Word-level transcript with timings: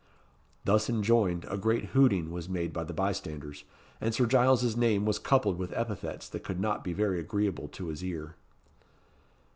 Thus 0.65 0.89
enjoined, 0.89 1.45
a 1.47 1.59
great 1.59 1.89
hooting 1.93 2.31
was 2.31 2.49
made 2.49 2.73
by 2.73 2.83
the 2.83 2.91
bystanders, 2.91 3.65
and 4.01 4.15
Sir 4.15 4.25
Giles's 4.25 4.75
name 4.75 5.05
was 5.05 5.19
coupled 5.19 5.59
with 5.59 5.71
epithets 5.77 6.27
that 6.29 6.43
could 6.43 6.59
not 6.59 6.83
be 6.83 6.91
very 6.91 7.19
agreeable 7.19 7.67
to 7.67 7.89
his 7.89 8.03
ear. 8.03 8.35